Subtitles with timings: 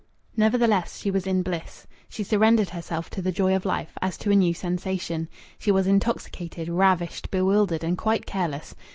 [0.35, 1.85] Nevertheless she was in bliss.
[2.09, 5.29] She surrendered herself to the joy of life, as to a new sensation.
[5.59, 8.73] She was intoxicated, ravished, bewildered, and quite careless.